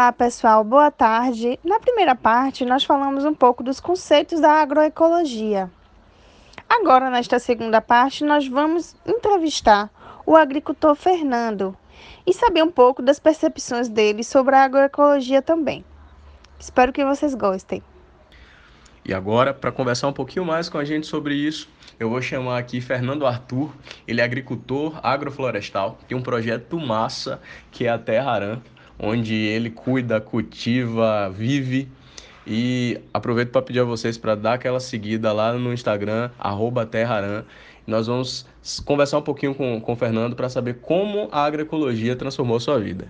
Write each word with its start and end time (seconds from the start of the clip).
Olá, 0.00 0.12
pessoal, 0.12 0.64
boa 0.64 0.90
tarde. 0.90 1.60
Na 1.62 1.78
primeira 1.78 2.14
parte, 2.14 2.64
nós 2.64 2.82
falamos 2.82 3.22
um 3.26 3.34
pouco 3.34 3.62
dos 3.62 3.80
conceitos 3.80 4.40
da 4.40 4.52
agroecologia. 4.52 5.70
Agora, 6.66 7.10
nesta 7.10 7.38
segunda 7.38 7.82
parte, 7.82 8.24
nós 8.24 8.48
vamos 8.48 8.96
entrevistar 9.06 9.90
o 10.24 10.34
agricultor 10.34 10.94
Fernando 10.94 11.76
e 12.26 12.32
saber 12.32 12.62
um 12.62 12.70
pouco 12.70 13.02
das 13.02 13.20
percepções 13.20 13.90
dele 13.90 14.24
sobre 14.24 14.56
a 14.56 14.64
agroecologia 14.64 15.42
também. 15.42 15.84
Espero 16.58 16.94
que 16.94 17.04
vocês 17.04 17.34
gostem. 17.34 17.82
E 19.04 19.12
agora, 19.12 19.52
para 19.52 19.70
conversar 19.70 20.08
um 20.08 20.14
pouquinho 20.14 20.46
mais 20.46 20.70
com 20.70 20.78
a 20.78 20.84
gente 20.84 21.06
sobre 21.06 21.34
isso, 21.34 21.68
eu 21.98 22.08
vou 22.08 22.22
chamar 22.22 22.56
aqui 22.56 22.80
Fernando 22.80 23.26
Arthur. 23.26 23.70
Ele 24.08 24.22
é 24.22 24.24
agricultor 24.24 24.98
agroflorestal, 25.02 25.98
tem 26.08 26.16
um 26.16 26.22
projeto 26.22 26.80
massa 26.80 27.38
que 27.70 27.84
é 27.84 27.90
a 27.90 27.98
Terra 27.98 28.30
Aran 28.32 28.62
onde 29.02 29.34
ele 29.34 29.70
cuida, 29.70 30.20
cultiva, 30.20 31.30
vive. 31.30 31.88
E 32.46 33.00
aproveito 33.12 33.50
para 33.50 33.62
pedir 33.62 33.80
a 33.80 33.84
vocês 33.84 34.18
para 34.18 34.34
dar 34.34 34.54
aquela 34.54 34.80
seguida 34.80 35.32
lá 35.32 35.52
no 35.52 35.72
Instagram, 35.72 36.30
@terraran. 36.90 37.44
Nós 37.86 38.06
vamos 38.06 38.46
conversar 38.84 39.18
um 39.18 39.22
pouquinho 39.22 39.54
com, 39.54 39.80
com 39.80 39.92
o 39.92 39.96
Fernando 39.96 40.36
para 40.36 40.48
saber 40.48 40.74
como 40.80 41.28
a 41.32 41.44
agroecologia 41.44 42.14
transformou 42.14 42.60
sua 42.60 42.78
vida. 42.78 43.08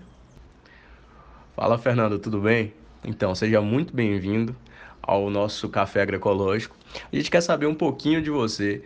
Fala, 1.57 1.77
Fernando, 1.77 2.19
tudo 2.19 2.41
bem? 2.41 2.73
Então, 3.05 3.35
seja 3.35 3.61
muito 3.61 3.95
bem-vindo 3.95 4.55
ao 5.03 5.31
nosso 5.31 5.69
Café 5.69 6.03
Agroecológico. 6.03 6.77
A 7.13 7.17
gente 7.17 7.31
quer 7.31 7.41
saber 7.41 7.67
um 7.67 7.75
pouquinho 7.75 8.23
de 8.23 8.31
você. 8.31 8.83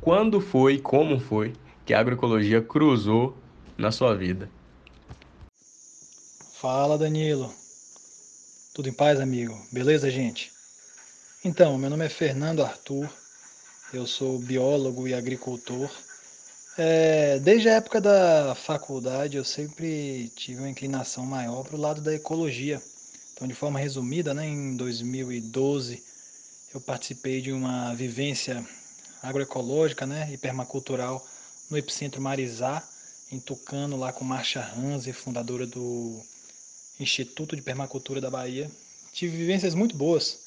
Quando 0.00 0.40
foi, 0.40 0.78
como 0.78 1.20
foi 1.20 1.52
que 1.84 1.94
a 1.94 2.00
agroecologia 2.00 2.60
cruzou 2.60 3.36
na 3.76 3.90
sua 3.90 4.14
vida? 4.14 4.48
Fala 6.62 6.96
Danilo. 6.96 7.52
Tudo 8.72 8.88
em 8.88 8.92
paz, 8.92 9.18
amigo? 9.18 9.60
Beleza, 9.72 10.08
gente? 10.08 10.52
Então, 11.44 11.76
meu 11.76 11.90
nome 11.90 12.06
é 12.06 12.08
Fernando 12.08 12.62
Arthur, 12.62 13.12
eu 13.92 14.06
sou 14.06 14.38
biólogo 14.38 15.08
e 15.08 15.12
agricultor. 15.12 15.90
É, 16.78 17.40
desde 17.40 17.68
a 17.68 17.72
época 17.72 18.00
da 18.00 18.54
faculdade, 18.54 19.36
eu 19.36 19.44
sempre 19.44 20.30
tive 20.36 20.60
uma 20.60 20.70
inclinação 20.70 21.26
maior 21.26 21.64
para 21.64 21.74
o 21.74 21.80
lado 21.80 22.00
da 22.00 22.14
ecologia. 22.14 22.80
Então, 23.32 23.48
de 23.48 23.54
forma 23.54 23.80
resumida, 23.80 24.32
né, 24.32 24.46
em 24.46 24.76
2012, 24.76 26.00
eu 26.72 26.80
participei 26.80 27.42
de 27.42 27.50
uma 27.50 27.92
vivência 27.92 28.64
agroecológica 29.20 30.06
né, 30.06 30.30
e 30.32 30.38
permacultural 30.38 31.26
no 31.68 31.76
Epicentro 31.76 32.22
Marizá, 32.22 32.80
em 33.32 33.40
Tucano, 33.40 33.96
lá 33.96 34.12
com 34.12 34.24
Marcia 34.24 34.64
Hanze, 34.76 35.12
fundadora 35.12 35.66
do 35.66 36.22
Instituto 36.98 37.56
de 37.56 37.62
Permacultura 37.62 38.20
da 38.20 38.30
Bahia. 38.30 38.70
Tive 39.12 39.36
vivências 39.36 39.74
muito 39.74 39.96
boas. 39.96 40.38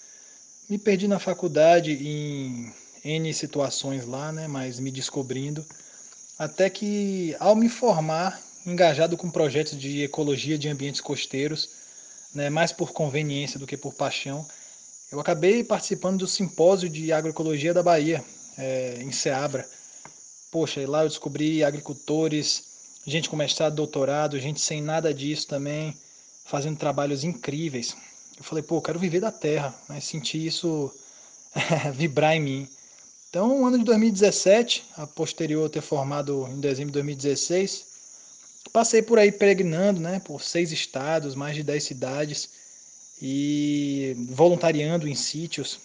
Me 0.70 0.78
perdi 0.78 1.08
na 1.08 1.20
faculdade 1.20 1.92
em 1.92 2.74
N 3.04 3.34
situações 3.34 4.06
lá, 4.06 4.32
né, 4.32 4.48
mas 4.48 4.80
me 4.80 4.90
descobrindo. 4.90 5.66
Até 6.38 6.70
que, 6.70 7.36
ao 7.40 7.56
me 7.56 7.70
formar, 7.70 8.42
engajado 8.66 9.16
com 9.16 9.30
projetos 9.30 9.80
de 9.80 10.04
ecologia 10.04 10.58
de 10.58 10.68
ambientes 10.68 11.02
costeiros, 11.02 11.70
né, 12.34 12.50
mais 12.50 12.72
por 12.72 12.92
conveniência 12.92 13.60
do 13.60 13.68
que 13.68 13.78
por 13.78 13.94
paixão, 13.94 14.46
eu 15.12 15.20
acabei 15.20 15.64
participando 15.64 16.20
do 16.20 16.28
simpósio 16.28 16.90
de 16.90 17.14
agroecologia 17.14 17.74
da 17.74 17.84
Bahia, 17.84 18.24
é, 18.58 18.98
em 19.02 19.12
Ceabra. 19.12 19.68
Poxa, 20.52 20.82
e 20.82 20.86
lá 20.86 21.04
eu 21.04 21.10
descobri 21.10 21.64
agricultores, 21.64 22.64
gente 23.06 23.30
com 23.30 23.36
mestrado, 23.36 23.76
doutorado, 23.76 24.40
gente 24.40 24.60
sem 24.60 24.82
nada 24.82 25.14
disso 25.14 25.48
também, 25.48 25.96
fazendo 26.46 26.78
trabalhos 26.78 27.24
incríveis. 27.24 27.96
Eu 28.38 28.44
falei, 28.44 28.64
pô, 28.64 28.78
eu 28.78 28.82
quero 28.82 29.00
viver 29.00 29.20
da 29.20 29.32
terra, 29.32 29.74
né? 29.90 30.00
sentir 30.00 30.46
isso 30.46 30.94
vibrar 31.94 32.36
em 32.36 32.42
mim. 32.42 32.70
Então, 33.30 33.62
o 33.62 33.66
ano 33.66 33.78
de 33.78 33.84
2017, 33.84 34.86
a 34.96 35.08
posterior 35.08 35.70
ter 35.70 35.82
formado 35.82 36.48
em 36.50 36.60
dezembro 36.60 36.92
de 36.92 37.00
2016, 37.00 37.86
passei 38.72 39.02
por 39.02 39.20
aí 39.20 39.32
peregrinando, 39.32 40.00
né, 40.00 40.20
por 40.20 40.42
seis 40.42 40.72
estados, 40.72 41.36
mais 41.36 41.56
de 41.56 41.64
dez 41.64 41.84
cidades 41.84 42.50
e 43.22 44.16
voluntariando 44.30 45.08
em 45.08 45.16
sítios. 45.16 45.80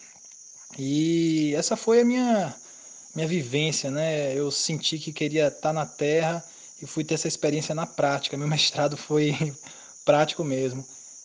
E 0.79 1.53
essa 1.57 1.77
foi 1.77 2.01
a 2.01 2.05
minha 2.05 2.55
minha 3.15 3.27
vivência, 3.27 3.91
né? 3.91 4.33
Eu 4.37 4.53
senti 4.53 4.97
que 4.99 5.13
queria 5.13 5.49
estar 5.49 5.73
na 5.73 5.85
terra 5.85 6.45
e 6.81 6.87
fui 6.87 7.03
ter 7.03 7.15
essa 7.15 7.27
experiência 7.27 7.75
na 7.75 7.85
prática. 7.85 8.37
Meu 8.37 8.47
mestrado 8.49 8.97
foi 8.97 9.35
prático 10.05 10.45
mesmo. 10.45 10.85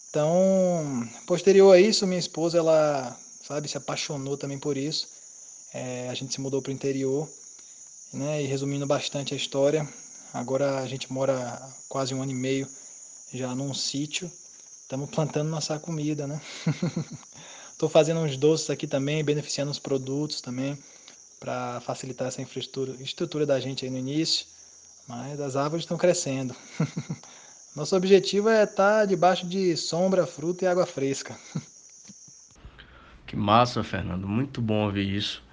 Então, 0.09 1.07
posterior 1.27 1.75
a 1.75 1.79
isso, 1.79 2.07
minha 2.07 2.19
esposa, 2.19 2.57
ela, 2.57 3.17
sabe, 3.45 3.67
se 3.67 3.77
apaixonou 3.77 4.37
também 4.37 4.57
por 4.57 4.77
isso. 4.77 5.07
É, 5.73 6.07
a 6.09 6.13
gente 6.13 6.33
se 6.33 6.39
mudou 6.39 6.61
para 6.61 6.69
o 6.69 6.73
interior, 6.73 7.27
né? 8.13 8.41
E 8.41 8.45
resumindo 8.45 8.85
bastante 8.85 9.33
a 9.33 9.37
história, 9.37 9.85
agora 10.33 10.79
a 10.79 10.87
gente 10.87 11.11
mora 11.11 11.61
quase 11.89 12.13
um 12.13 12.21
ano 12.21 12.31
e 12.31 12.35
meio 12.35 12.65
já 13.33 13.53
num 13.53 13.73
sítio. 13.73 14.31
Estamos 14.81 15.09
plantando 15.09 15.49
nossa 15.49 15.77
comida, 15.77 16.25
né? 16.25 16.39
Estou 17.73 17.89
fazendo 17.89 18.21
uns 18.21 18.37
doces 18.37 18.69
aqui 18.69 18.87
também, 18.87 19.21
beneficiando 19.21 19.69
os 19.69 19.79
produtos 19.79 20.39
também, 20.39 20.77
para 21.41 21.81
facilitar 21.81 22.29
essa 22.29 22.41
infraestrutura 22.41 22.95
estrutura 23.01 23.45
da 23.45 23.59
gente 23.59 23.83
aí 23.83 23.91
no 23.91 23.97
início. 23.97 24.45
Mas 25.07 25.41
as 25.41 25.57
árvores 25.57 25.83
estão 25.83 25.97
crescendo. 25.97 26.55
Nosso 27.75 27.95
objetivo 27.95 28.47
é 28.49 28.63
estar 28.63 28.99
tá 28.99 29.05
debaixo 29.05 29.45
de 29.45 29.75
sombra, 29.75 30.25
fruta 30.25 30.65
e 30.65 30.67
água 30.67 30.85
fresca. 30.85 31.35
Que 33.27 33.35
massa, 33.35 33.83
Fernando. 33.83 34.27
Muito 34.27 34.61
bom 34.61 34.85
ouvir 34.85 35.15
isso. 35.15 35.43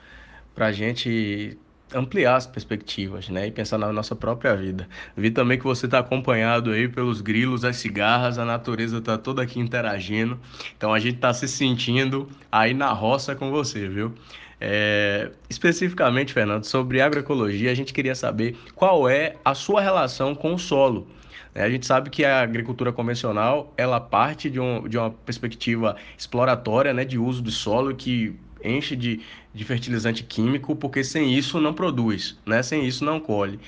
Para 0.55 0.67
a 0.67 0.73
gente 0.73 1.57
ampliar 1.95 2.37
as 2.37 2.47
perspectivas, 2.47 3.29
né? 3.29 3.47
E 3.47 3.51
pensar 3.51 3.79
na 3.79 3.93
nossa 3.93 4.15
própria 4.15 4.55
vida. 4.55 4.89
Vi 5.17 5.31
também 5.31 5.59
que 5.59 5.65
você 5.65 5.87
está 5.87 5.99
acompanhado 5.99 6.71
aí 6.71 6.87
pelos 6.89 7.21
grilos, 7.21 7.65
as 7.65 7.77
cigarras, 7.77 8.39
a 8.39 8.45
natureza 8.45 8.99
está 8.99 9.17
toda 9.17 9.43
aqui 9.43 9.59
interagindo. 9.59 10.39
Então 10.77 10.93
a 10.93 10.99
gente 10.99 11.17
está 11.17 11.33
se 11.33 11.49
sentindo 11.49 12.29
aí 12.51 12.75
na 12.75 12.93
roça 12.93 13.35
com 13.35 13.51
você, 13.51 13.89
viu? 13.89 14.13
É, 14.61 15.31
especificamente, 15.51 16.33
Fernando, 16.33 16.65
sobre 16.65 17.01
agroecologia, 17.01 17.71
a 17.71 17.75
gente 17.75 17.93
queria 17.93 18.15
saber 18.15 18.57
qual 18.75 19.09
é 19.09 19.37
a 19.45 19.55
sua 19.55 19.81
relação 19.81 20.35
com 20.35 20.55
o 20.55 20.59
solo. 20.59 21.09
A 21.55 21.69
gente 21.69 21.87
sabe 21.87 22.09
que 22.09 22.25
a 22.25 22.41
agricultura 22.41 22.93
convencional 22.93 23.73
ela 23.77 24.01
parte 24.01 24.49
de, 24.49 24.59
um, 24.59 24.89
de 24.89 24.97
uma 24.97 25.11
perspectiva 25.11 25.97
exploratória, 26.17 26.95
né, 26.95 27.05
de 27.05 27.19
uso 27.19 27.43
do 27.43 27.51
solo 27.51 27.95
que 27.95 28.35
enche 28.65 28.97
de, 28.97 29.21
de 29.53 29.65
fertilizante 29.65 30.23
químico, 30.23 30.75
porque 30.75 31.03
sem 31.05 31.35
isso 31.37 31.61
não 31.61 31.75
produz, 31.75 32.37
né? 32.47 32.63
sem 32.63 32.87
isso 32.87 33.05
não 33.05 33.21
colhe. 33.21 33.59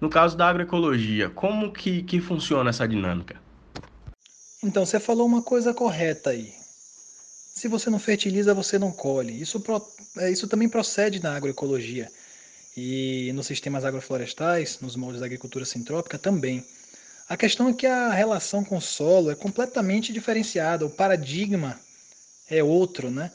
No 0.00 0.08
caso 0.08 0.36
da 0.36 0.48
agroecologia, 0.48 1.28
como 1.30 1.72
que, 1.72 2.02
que 2.02 2.20
funciona 2.20 2.70
essa 2.70 2.88
dinâmica? 2.88 3.36
Então, 4.62 4.84
você 4.84 4.98
falou 4.98 5.26
uma 5.26 5.42
coisa 5.42 5.72
correta 5.72 6.30
aí. 6.30 6.52
Se 7.54 7.68
você 7.68 7.90
não 7.90 7.98
fertiliza, 7.98 8.54
você 8.54 8.78
não 8.78 8.90
colhe. 8.90 9.40
Isso, 9.40 9.62
é, 10.18 10.30
isso 10.30 10.48
também 10.48 10.68
procede 10.68 11.22
na 11.22 11.36
agroecologia. 11.36 12.08
E 12.76 13.30
nos 13.34 13.46
sistemas 13.46 13.84
agroflorestais, 13.84 14.78
nos 14.80 14.96
moldes 14.96 15.20
da 15.20 15.26
agricultura 15.26 15.64
sintrópica 15.64 16.18
também. 16.18 16.64
A 17.30 17.36
questão 17.36 17.68
é 17.68 17.72
que 17.72 17.86
a 17.86 18.10
relação 18.10 18.64
com 18.64 18.78
o 18.78 18.80
solo 18.80 19.30
é 19.30 19.36
completamente 19.36 20.12
diferenciada, 20.12 20.84
o 20.84 20.90
paradigma 20.90 21.78
é 22.50 22.60
outro, 22.60 23.08
né? 23.08 23.30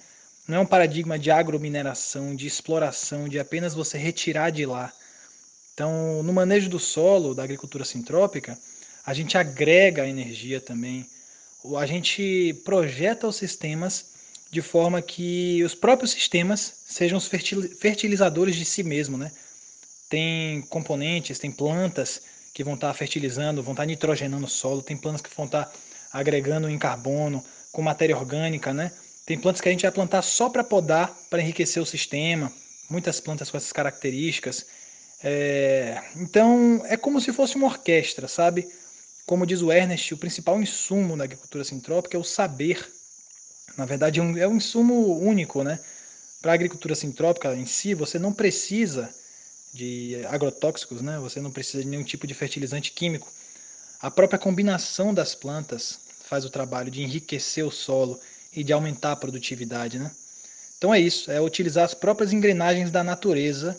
Não 0.45 0.57
é 0.57 0.59
um 0.59 0.65
paradigma 0.65 1.17
de 1.17 1.31
agromineração, 1.31 2.35
de 2.35 2.45
exploração, 2.45 3.29
de 3.29 3.39
apenas 3.39 3.73
você 3.73 3.97
retirar 3.97 4.49
de 4.49 4.65
lá. 4.65 4.91
Então, 5.73 6.21
no 6.23 6.33
manejo 6.33 6.69
do 6.69 6.77
solo, 6.77 7.33
da 7.33 7.43
agricultura 7.43 7.85
sintrópica, 7.85 8.59
a 9.05 9.13
gente 9.13 9.37
agrega 9.37 10.05
energia 10.05 10.59
também, 10.59 11.07
a 11.77 11.85
gente 11.85 12.53
projeta 12.65 13.25
os 13.25 13.37
sistemas 13.37 14.07
de 14.51 14.61
forma 14.61 15.01
que 15.01 15.63
os 15.63 15.73
próprios 15.73 16.11
sistemas 16.11 16.81
sejam 16.85 17.17
os 17.17 17.29
fertilizadores 17.29 18.57
de 18.57 18.65
si 18.65 18.83
mesmo, 18.83 19.17
né? 19.17 19.31
Tem 20.09 20.63
componentes, 20.63 21.39
tem 21.39 21.49
plantas 21.49 22.34
que 22.55 22.63
vão 22.63 22.75
estar 22.75 22.93
fertilizando, 22.93 23.61
vão 23.61 23.73
estar 23.73 23.85
nitrogenando 23.85 24.45
o 24.45 24.49
solo, 24.49 24.81
tem 24.81 24.95
plantas 24.95 25.19
que 25.19 25.29
vão 25.35 25.45
estar 25.45 25.69
agregando 26.09 26.69
em 26.69 26.79
carbono, 26.79 27.43
com 27.69 27.81
matéria 27.81 28.15
orgânica, 28.15 28.73
né? 28.73 28.93
Tem 29.25 29.37
plantas 29.37 29.59
que 29.59 29.67
a 29.67 29.71
gente 29.73 29.81
vai 29.81 29.91
plantar 29.91 30.21
só 30.21 30.49
para 30.49 30.63
podar, 30.63 31.13
para 31.29 31.41
enriquecer 31.41 31.83
o 31.83 31.85
sistema, 31.85 32.49
muitas 32.89 33.19
plantas 33.19 33.51
com 33.51 33.57
essas 33.57 33.73
características. 33.73 34.65
É... 35.21 36.01
Então, 36.15 36.81
é 36.85 36.95
como 36.95 37.19
se 37.19 37.33
fosse 37.33 37.57
uma 37.57 37.67
orquestra, 37.67 38.25
sabe? 38.25 38.65
Como 39.25 39.45
diz 39.45 39.61
o 39.61 39.69
Ernest, 39.69 40.13
o 40.13 40.17
principal 40.17 40.61
insumo 40.61 41.17
da 41.17 41.25
agricultura 41.25 41.65
sintrópica 41.65 42.15
é 42.15 42.19
o 42.19 42.23
saber. 42.23 42.89
Na 43.75 43.83
verdade, 43.83 44.21
é 44.21 44.23
um, 44.23 44.37
é 44.37 44.47
um 44.47 44.55
insumo 44.55 45.19
único, 45.19 45.61
né? 45.61 45.77
Para 46.41 46.53
a 46.53 46.55
agricultura 46.55 46.95
sintrópica 46.95 47.53
em 47.53 47.65
si, 47.65 47.93
você 47.93 48.17
não 48.17 48.31
precisa 48.31 49.13
de 49.75 50.25
agrotóxicos, 50.27 51.01
né? 51.01 51.19
Você 51.19 51.41
não 51.41 51.51
precisa 51.51 51.83
de 51.83 51.89
nenhum 51.89 52.03
tipo 52.03 52.25
de 52.25 52.33
fertilizante 52.33 52.91
químico. 52.91 53.31
A 54.01 54.09
própria 54.09 54.39
combinação 54.39 55.13
das 55.13 55.35
plantas 55.35 55.99
faz 56.23 56.45
o 56.45 56.49
trabalho 56.49 56.89
de 56.89 57.03
enriquecer 57.03 57.65
o 57.65 57.71
solo 57.71 58.19
e 58.55 58.63
de 58.63 58.71
aumentar 58.71 59.11
a 59.11 59.15
produtividade, 59.15 59.99
né? 59.99 60.09
Então 60.77 60.93
é 60.93 60.99
isso, 60.99 61.29
é 61.29 61.41
utilizar 61.41 61.83
as 61.83 61.93
próprias 61.93 62.31
engrenagens 62.31 62.89
da 62.89 63.03
natureza 63.03 63.77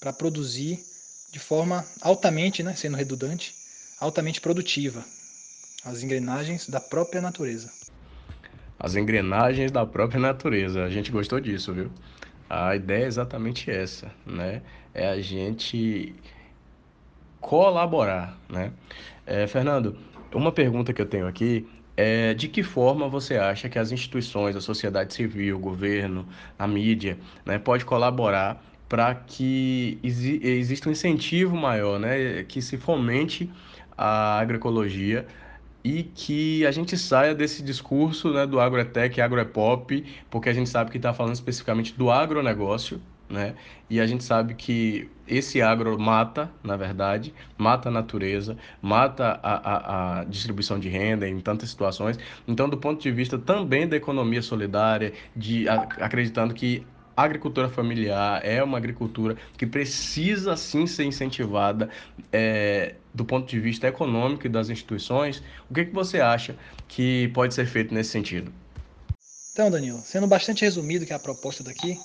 para 0.00 0.12
produzir 0.12 0.84
de 1.30 1.38
forma 1.38 1.84
altamente, 2.00 2.62
né, 2.62 2.74
sendo 2.76 2.96
redundante, 2.96 3.54
altamente 3.98 4.40
produtiva. 4.40 5.04
As 5.84 6.02
engrenagens 6.02 6.68
da 6.68 6.80
própria 6.80 7.20
natureza. 7.20 7.70
As 8.78 8.94
engrenagens 8.94 9.72
da 9.72 9.84
própria 9.84 10.20
natureza. 10.20 10.84
A 10.84 10.90
gente 10.90 11.10
gostou 11.10 11.40
disso, 11.40 11.72
viu? 11.72 11.90
A 12.48 12.76
ideia 12.76 13.04
é 13.04 13.06
exatamente 13.06 13.70
essa, 13.70 14.10
né? 14.26 14.62
É 14.92 15.08
a 15.08 15.20
gente 15.20 16.14
colaborar, 17.40 18.38
né? 18.48 18.72
É, 19.26 19.46
Fernando, 19.46 19.96
uma 20.32 20.52
pergunta 20.52 20.92
que 20.92 21.00
eu 21.00 21.06
tenho 21.06 21.26
aqui 21.26 21.66
é, 21.96 22.34
de 22.34 22.48
que 22.48 22.62
forma 22.62 23.08
você 23.08 23.36
acha 23.36 23.68
que 23.68 23.78
as 23.78 23.92
instituições, 23.92 24.56
a 24.56 24.60
sociedade 24.60 25.14
civil, 25.14 25.56
o 25.56 25.58
governo, 25.58 26.26
a 26.58 26.66
mídia, 26.66 27.18
né, 27.44 27.58
pode 27.58 27.84
colaborar 27.84 28.62
para 28.88 29.14
que 29.14 29.98
exi 30.02 30.40
exista 30.42 30.88
um 30.88 30.92
incentivo 30.92 31.56
maior, 31.56 31.98
né, 31.98 32.44
que 32.44 32.60
se 32.60 32.76
fomente 32.76 33.50
a 33.96 34.38
agroecologia 34.40 35.26
e 35.84 36.02
que 36.02 36.64
a 36.66 36.72
gente 36.72 36.96
saia 36.96 37.34
desse 37.34 37.62
discurso 37.62 38.32
né, 38.32 38.46
do 38.46 38.58
agroetec, 38.58 39.20
agroepop, 39.20 40.02
porque 40.30 40.48
a 40.48 40.52
gente 40.52 40.70
sabe 40.70 40.90
que 40.90 40.96
está 40.96 41.12
falando 41.12 41.34
especificamente 41.34 41.92
do 41.92 42.10
agronegócio, 42.10 43.00
né? 43.28 43.54
E 43.90 44.00
a 44.00 44.06
gente 44.06 44.24
sabe 44.24 44.54
que 44.54 45.10
esse 45.26 45.60
agro 45.60 45.98
mata, 45.98 46.50
na 46.62 46.76
verdade, 46.76 47.34
mata 47.56 47.88
a 47.88 47.92
natureza, 47.92 48.56
mata 48.80 49.38
a, 49.42 49.54
a, 49.54 50.20
a, 50.20 50.24
distribuição 50.24 50.78
de 50.78 50.88
renda 50.88 51.28
em 51.28 51.38
tantas 51.40 51.70
situações. 51.70 52.18
Então, 52.48 52.68
do 52.68 52.76
ponto 52.78 53.02
de 53.02 53.10
vista 53.10 53.38
também 53.38 53.86
da 53.86 53.96
economia 53.96 54.42
solidária, 54.42 55.12
de 55.36 55.68
a, 55.68 55.74
acreditando 56.00 56.54
que 56.54 56.86
a 57.16 57.22
agricultura 57.22 57.68
familiar 57.68 58.44
é 58.44 58.62
uma 58.62 58.78
agricultura 58.78 59.36
que 59.56 59.66
precisa 59.66 60.56
sim 60.56 60.86
ser 60.86 61.04
incentivada 61.04 61.88
é, 62.32 62.94
do 63.12 63.24
ponto 63.24 63.48
de 63.48 63.60
vista 63.60 63.86
econômico 63.86 64.46
e 64.46 64.50
das 64.50 64.68
instituições. 64.68 65.42
O 65.70 65.74
que, 65.74 65.84
que 65.84 65.94
você 65.94 66.20
acha 66.20 66.56
que 66.88 67.28
pode 67.34 67.54
ser 67.54 67.66
feito 67.66 67.94
nesse 67.94 68.10
sentido? 68.10 68.52
Então, 69.52 69.70
Danilo, 69.70 70.02
sendo 70.04 70.26
bastante 70.26 70.64
resumido 70.64 71.06
que 71.06 71.12
é 71.12 71.16
a 71.16 71.20
proposta 71.20 71.62
daqui, 71.62 71.98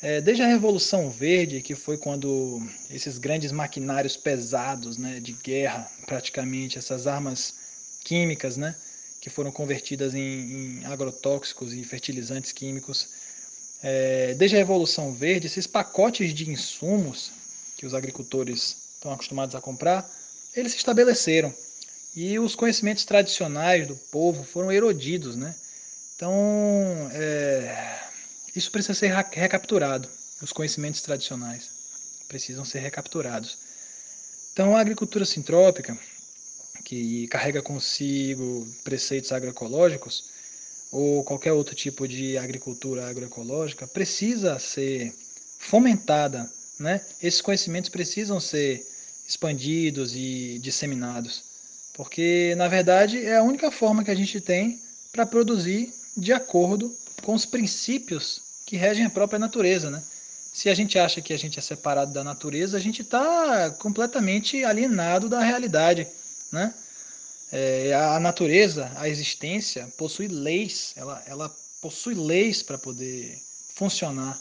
é, 0.00 0.20
desde 0.20 0.42
a 0.42 0.46
Revolução 0.46 1.10
Verde, 1.10 1.60
que 1.60 1.74
foi 1.74 1.98
quando 1.98 2.60
esses 2.90 3.18
grandes 3.18 3.52
maquinários 3.52 4.16
pesados 4.16 4.96
né, 4.96 5.20
de 5.20 5.32
guerra, 5.32 5.90
praticamente, 6.06 6.78
essas 6.78 7.06
armas 7.06 7.54
químicas, 8.02 8.56
né, 8.56 8.74
que 9.20 9.30
foram 9.30 9.50
convertidas 9.50 10.14
em, 10.14 10.20
em 10.20 10.84
agrotóxicos 10.84 11.72
e 11.72 11.82
fertilizantes 11.84 12.52
químicos, 12.52 13.08
é, 13.86 14.32
desde 14.32 14.56
a 14.56 14.58
Revolução 14.60 15.12
Verde, 15.12 15.46
esses 15.46 15.66
pacotes 15.66 16.32
de 16.32 16.50
insumos 16.50 17.30
que 17.76 17.84
os 17.84 17.92
agricultores 17.92 18.76
estão 18.94 19.12
acostumados 19.12 19.54
a 19.54 19.60
comprar, 19.60 20.10
eles 20.56 20.72
se 20.72 20.78
estabeleceram. 20.78 21.54
E 22.16 22.38
os 22.38 22.54
conhecimentos 22.54 23.04
tradicionais 23.04 23.86
do 23.86 23.94
povo 23.94 24.42
foram 24.42 24.72
erodidos, 24.72 25.36
né? 25.36 25.54
Então, 26.16 26.32
é, 27.12 28.00
isso 28.56 28.70
precisa 28.70 28.94
ser 28.94 29.12
recapturado. 29.32 30.08
Os 30.40 30.50
conhecimentos 30.50 31.02
tradicionais 31.02 31.68
precisam 32.26 32.64
ser 32.64 32.78
recapturados. 32.78 33.58
Então, 34.54 34.74
a 34.74 34.80
agricultura 34.80 35.26
sintrópica, 35.26 35.98
que 36.84 37.28
carrega 37.28 37.60
consigo 37.60 38.66
preceitos 38.82 39.30
agroecológicos, 39.30 40.32
ou 40.94 41.24
qualquer 41.24 41.52
outro 41.52 41.74
tipo 41.74 42.06
de 42.06 42.38
agricultura 42.38 43.08
agroecológica, 43.08 43.84
precisa 43.84 44.60
ser 44.60 45.12
fomentada. 45.58 46.48
Né? 46.78 47.00
Esses 47.20 47.40
conhecimentos 47.40 47.90
precisam 47.90 48.38
ser 48.38 48.86
expandidos 49.26 50.14
e 50.14 50.58
disseminados, 50.62 51.42
porque, 51.94 52.54
na 52.56 52.68
verdade, 52.68 53.24
é 53.24 53.36
a 53.36 53.42
única 53.42 53.72
forma 53.72 54.04
que 54.04 54.10
a 54.10 54.14
gente 54.14 54.40
tem 54.40 54.80
para 55.10 55.26
produzir 55.26 55.92
de 56.16 56.32
acordo 56.32 56.94
com 57.22 57.34
os 57.34 57.44
princípios 57.44 58.40
que 58.64 58.76
regem 58.76 59.04
a 59.04 59.10
própria 59.10 59.38
natureza, 59.38 59.90
né? 59.90 60.02
Se 60.52 60.68
a 60.68 60.74
gente 60.74 60.96
acha 60.96 61.20
que 61.20 61.32
a 61.32 61.36
gente 61.36 61.58
é 61.58 61.62
separado 61.62 62.12
da 62.12 62.22
natureza, 62.22 62.76
a 62.76 62.80
gente 62.80 63.02
está 63.02 63.70
completamente 63.70 64.62
alienado 64.62 65.28
da 65.28 65.40
realidade, 65.40 66.06
né? 66.52 66.72
É, 67.56 67.94
a 67.94 68.18
natureza, 68.18 68.90
a 68.96 69.08
existência, 69.08 69.86
possui 69.96 70.26
leis, 70.26 70.92
ela, 70.96 71.22
ela 71.24 71.56
possui 71.80 72.12
leis 72.12 72.64
para 72.64 72.76
poder 72.76 73.40
funcionar, 73.76 74.36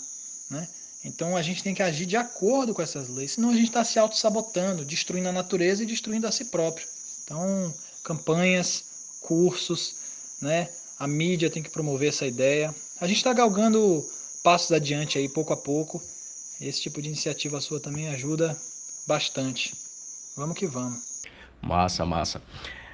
né? 0.49 0.67
Então 1.05 1.37
a 1.37 1.43
gente 1.43 1.61
tem 1.61 1.75
que 1.75 1.83
agir 1.83 2.07
de 2.07 2.17
acordo 2.17 2.73
com 2.73 2.81
essas 2.81 3.07
leis, 3.09 3.33
senão 3.33 3.51
a 3.51 3.53
gente 3.53 3.67
está 3.67 3.83
se 3.83 3.99
auto-sabotando, 3.99 4.83
destruindo 4.83 5.29
a 5.29 5.31
natureza 5.31 5.83
e 5.83 5.85
destruindo 5.85 6.25
a 6.25 6.31
si 6.31 6.45
próprio. 6.45 6.87
Então, 7.23 7.71
campanhas, 8.03 8.83
cursos, 9.21 9.95
né? 10.41 10.67
A 10.97 11.05
mídia 11.05 11.51
tem 11.51 11.61
que 11.61 11.69
promover 11.69 12.09
essa 12.09 12.25
ideia. 12.25 12.73
A 12.99 13.05
gente 13.05 13.17
está 13.17 13.31
galgando 13.31 14.03
passos 14.41 14.71
adiante 14.71 15.19
aí, 15.19 15.29
pouco 15.29 15.53
a 15.53 15.57
pouco. 15.57 16.01
Esse 16.59 16.81
tipo 16.81 16.99
de 16.99 17.09
iniciativa 17.09 17.61
sua 17.61 17.79
também 17.79 18.07
ajuda 18.07 18.59
bastante. 19.05 19.75
Vamos 20.35 20.57
que 20.57 20.65
vamos. 20.65 20.99
Massa, 21.61 22.03
massa. 22.07 22.41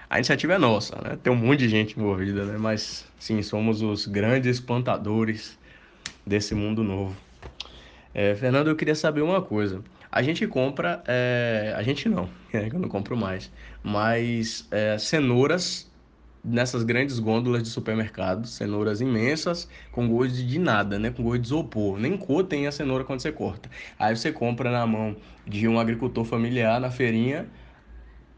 A 0.10 0.18
iniciativa 0.18 0.54
é 0.54 0.58
nossa, 0.58 0.96
né? 1.04 1.18
Tem 1.22 1.32
um 1.32 1.36
monte 1.36 1.60
de 1.60 1.70
gente 1.70 2.00
envolvida, 2.00 2.44
né? 2.44 2.58
Mas 2.58 3.06
sim, 3.20 3.42
somos 3.44 3.82
os 3.82 4.08
grandes 4.08 4.60
plantadores 4.60 5.58
desse 6.26 6.56
mundo 6.56 6.84
novo. 6.84 7.16
É, 8.14 8.36
Fernando, 8.36 8.68
eu 8.68 8.76
queria 8.76 8.96
saber 8.96 9.22
uma 9.22 9.42
coisa. 9.42 9.84
A 10.12 10.24
gente 10.24 10.48
compra, 10.48 11.04
é... 11.08 11.74
a 11.76 11.84
gente 11.84 12.10
não, 12.10 12.28
é 12.52 12.68
eu 12.68 12.80
não 12.80 12.90
compro 12.90 13.16
mais, 13.16 13.52
mas 13.84 14.68
é, 14.72 14.98
cenouras 14.98 15.88
nessas 16.44 16.84
grandes 16.84 17.20
gôndolas 17.20 17.62
de 17.62 17.70
supermercado, 17.70 18.48
cenouras 18.48 19.02
imensas 19.02 19.70
com 19.92 20.08
gosto 20.08 20.34
de 20.44 20.58
nada, 20.58 20.98
né? 20.98 21.12
Com 21.12 21.22
gosto 21.22 21.42
de 21.42 21.48
isopor. 21.48 22.00
Nem 22.00 22.18
cor 22.18 22.44
tem 22.44 22.66
a 22.66 22.72
cenoura 22.72 23.04
quando 23.04 23.20
você 23.20 23.32
corta. 23.32 23.70
Aí 24.00 24.16
você 24.16 24.32
compra 24.32 24.72
na 24.72 24.88
mão 24.88 25.16
de 25.46 25.68
um 25.68 25.80
agricultor 25.80 26.26
familiar 26.26 26.80
na 26.80 26.90
feirinha, 26.90 27.48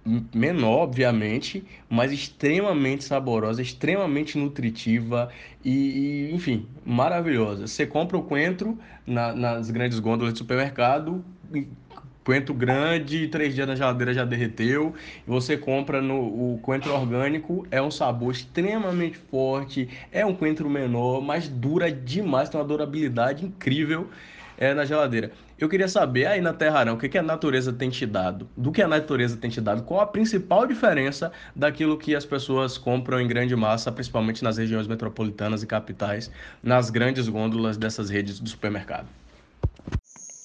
menor, 0.06 0.80
obviamente, 0.84 1.64
mas 1.90 2.12
extremamente 2.12 3.04
saborosa, 3.04 3.62
extremamente 3.62 4.38
nutritiva 4.38 5.30
e, 5.64 6.30
e 6.30 6.36
enfim, 6.36 6.66
maravilhosa. 6.86 7.68
Você 7.68 7.86
compra 7.86 8.18
o 8.18 8.24
coentro 8.24 8.78
na, 9.06 9.34
nas 9.34 9.70
grandes 9.70 10.00
gôndolas 10.00 10.34
de 10.34 10.40
supermercado, 10.40 11.24
coentro 12.24 12.54
grande, 12.54 13.28
três 13.28 13.54
dias 13.54 13.68
na 13.68 13.76
geladeira 13.76 14.14
já 14.14 14.26
derreteu. 14.26 14.94
Você 15.28 15.56
compra 15.58 16.02
no 16.02 16.20
o 16.54 16.60
coentro 16.62 16.94
orgânico, 16.94 17.66
é 17.70 17.82
um 17.82 17.92
sabor 17.92 18.32
extremamente 18.32 19.18
forte, 19.18 19.88
é 20.12 20.26
um 20.26 20.34
coentro 20.34 20.70
menor, 20.70 21.22
mas 21.22 21.48
dura 21.48 21.92
demais, 21.92 22.50
tem 22.50 22.60
uma 22.60 22.68
durabilidade 22.68 23.46
incrível 23.46 24.10
é, 24.62 24.76
na 24.76 24.86
geladeira. 24.86 25.32
Eu 25.58 25.68
queria 25.68 25.88
saber 25.88 26.28
aí 26.28 26.40
na 26.40 26.54
Terra 26.54 26.82
Arão, 26.82 26.94
o 26.94 26.98
que, 27.00 27.10
que 27.10 27.18
a 27.18 27.24
natureza 27.24 27.74
tem 27.74 27.90
te 27.90 28.06
dado? 28.06 28.48
Do 28.56 28.72
que 28.72 28.80
a 28.80 28.88
natureza 28.88 29.36
tem 29.36 29.50
te 29.50 29.60
dado? 29.60 29.82
Qual 29.82 30.00
a 30.00 30.06
principal 30.06 30.68
diferença 30.68 31.32
daquilo 31.56 31.98
que 31.98 32.16
as 32.16 32.26
pessoas 32.26 32.78
compram 32.78 33.20
em 33.20 33.28
grande 33.28 33.56
massa, 33.56 33.92
principalmente 33.92 34.44
nas 34.44 34.58
regiões 34.58 34.86
metropolitanas 34.86 35.64
e 35.64 35.66
capitais, 35.66 36.30
nas 36.62 36.92
grandes 36.92 37.28
gôndolas 37.28 37.76
dessas 37.76 38.12
redes 38.12 38.40
do 38.40 38.48
supermercado? 38.48 39.08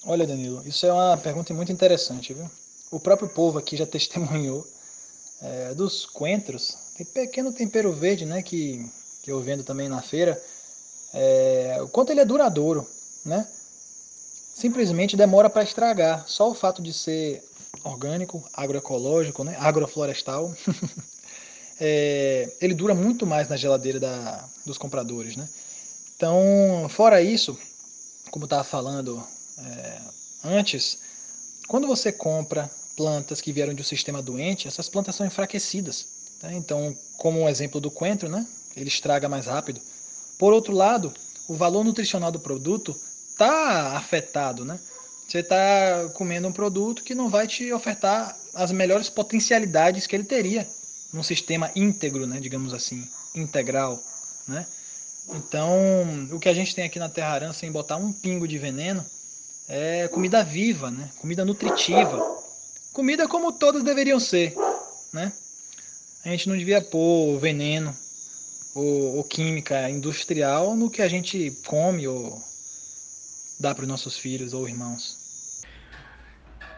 Olha, 0.03 0.25
Danilo, 0.25 0.63
isso 0.65 0.87
é 0.87 0.91
uma 0.91 1.15
pergunta 1.17 1.53
muito 1.53 1.71
interessante, 1.71 2.33
viu? 2.33 2.49
O 2.91 2.99
próprio 2.99 3.29
povo 3.29 3.59
aqui 3.59 3.77
já 3.77 3.85
testemunhou 3.85 4.65
é, 5.43 5.75
dos 5.75 6.07
coentros. 6.07 6.75
Tem 6.97 7.05
pequeno 7.05 7.53
tempero 7.53 7.93
verde, 7.93 8.25
né, 8.25 8.41
que, 8.41 8.83
que 9.21 9.31
eu 9.31 9.39
vendo 9.41 9.63
também 9.63 9.87
na 9.87 10.01
feira. 10.01 10.41
É, 11.13 11.77
o 11.81 11.87
quanto 11.87 12.11
ele 12.11 12.21
é 12.21 12.25
duradouro, 12.25 12.83
né? 13.23 13.47
Simplesmente 14.57 15.15
demora 15.15 15.51
para 15.51 15.61
estragar. 15.61 16.27
Só 16.27 16.49
o 16.49 16.55
fato 16.55 16.81
de 16.81 16.91
ser 16.91 17.43
orgânico, 17.83 18.43
agroecológico, 18.51 19.43
né, 19.43 19.55
agroflorestal, 19.59 20.51
é, 21.79 22.51
ele 22.59 22.73
dura 22.73 22.95
muito 22.95 23.23
mais 23.23 23.47
na 23.47 23.55
geladeira 23.55 23.99
da, 23.99 24.49
dos 24.65 24.79
compradores, 24.79 25.35
né? 25.35 25.47
Então, 26.15 26.87
fora 26.89 27.21
isso, 27.21 27.55
como 28.31 28.45
estava 28.45 28.63
falando 28.63 29.23
é, 29.59 30.01
antes, 30.43 30.97
quando 31.67 31.85
você 31.85 32.11
compra 32.11 32.67
plantas 32.95 33.39
que 33.39 33.53
vieram 33.53 33.75
de 33.75 33.83
um 33.83 33.85
sistema 33.85 34.23
doente, 34.23 34.67
essas 34.67 34.89
plantas 34.89 35.13
são 35.13 35.27
enfraquecidas. 35.27 36.07
Tá? 36.39 36.51
Então, 36.51 36.97
como 37.15 37.41
um 37.41 37.47
exemplo 37.47 37.79
do 37.79 37.91
coentro, 37.91 38.27
né? 38.27 38.43
ele 38.75 38.87
estraga 38.87 39.29
mais 39.29 39.45
rápido. 39.45 39.79
Por 40.39 40.51
outro 40.51 40.73
lado, 40.73 41.13
o 41.47 41.53
valor 41.53 41.83
nutricional 41.83 42.31
do 42.31 42.39
produto 42.39 42.99
está 43.37 43.95
afetado. 43.95 44.65
Né? 44.65 44.79
Você 45.27 45.39
está 45.39 46.09
comendo 46.15 46.47
um 46.47 46.51
produto 46.51 47.03
que 47.03 47.13
não 47.13 47.29
vai 47.29 47.47
te 47.47 47.71
ofertar 47.71 48.35
as 48.55 48.71
melhores 48.71 49.09
potencialidades 49.09 50.07
que 50.07 50.15
ele 50.15 50.23
teria. 50.23 50.67
num 51.13 51.23
sistema 51.23 51.71
íntegro, 51.73 52.27
né, 52.27 52.37
digamos 52.37 52.73
assim, 52.73 53.07
integral, 53.33 53.97
né? 54.45 54.67
Então, 55.29 56.27
o 56.31 56.39
que 56.39 56.49
a 56.49 56.53
gente 56.53 56.75
tem 56.75 56.83
aqui 56.83 56.99
na 56.99 57.07
Terra 57.07 57.29
Arã, 57.29 57.53
sem 57.53 57.71
botar 57.71 57.95
um 57.95 58.11
pingo 58.11 58.45
de 58.47 58.57
veneno, 58.57 59.05
é 59.69 60.07
comida 60.09 60.43
viva, 60.43 60.91
né? 60.91 61.09
Comida 61.17 61.45
nutritiva. 61.45 62.19
Comida 62.91 63.27
como 63.27 63.53
todas 63.53 63.83
deveriam 63.83 64.19
ser, 64.19 64.53
né? 65.13 65.31
A 66.25 66.29
gente 66.29 66.49
não 66.49 66.57
devia 66.57 66.81
pôr 66.81 67.39
veneno 67.39 67.95
ou, 68.75 69.17
ou 69.17 69.23
química 69.23 69.89
industrial 69.89 70.75
no 70.75 70.89
que 70.89 71.01
a 71.01 71.07
gente 71.07 71.51
come 71.65 72.05
ou 72.05 72.41
dá 73.59 73.73
para 73.73 73.83
os 73.83 73.87
nossos 73.87 74.17
filhos 74.17 74.53
ou 74.53 74.67
irmãos. 74.67 75.27